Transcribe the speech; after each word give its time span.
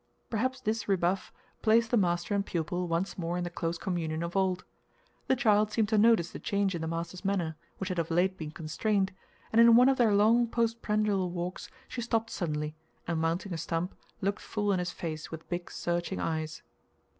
Perhaps 0.31 0.61
this 0.61 0.87
rebuff 0.87 1.31
placed 1.61 1.91
the 1.91 1.95
master 1.95 2.33
and 2.33 2.43
pupil 2.43 2.87
once 2.87 3.19
more 3.19 3.37
in 3.37 3.43
the 3.43 3.51
close 3.51 3.77
communion 3.77 4.23
of 4.23 4.35
old. 4.35 4.65
The 5.27 5.35
child 5.35 5.69
seemed 5.71 5.89
to 5.89 5.97
notice 5.99 6.31
the 6.31 6.39
change 6.39 6.73
in 6.73 6.81
the 6.81 6.87
master's 6.87 7.23
manner, 7.23 7.55
which 7.77 7.89
had 7.89 7.99
of 7.99 8.09
late 8.09 8.35
been 8.35 8.49
constrained, 8.49 9.11
and 9.53 9.61
in 9.61 9.75
one 9.75 9.89
of 9.89 9.97
their 9.99 10.15
long 10.15 10.47
postprandial 10.47 11.29
walks 11.29 11.69
she 11.87 12.01
stopped 12.01 12.31
suddenly, 12.31 12.73
and 13.07 13.21
mounting 13.21 13.53
a 13.53 13.59
stump, 13.59 13.93
looked 14.21 14.41
full 14.41 14.71
in 14.71 14.79
his 14.79 14.89
face 14.89 15.29
with 15.29 15.47
big, 15.49 15.69
searching 15.69 16.19
eyes. 16.19 16.63